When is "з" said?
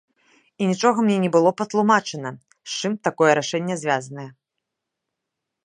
2.71-2.79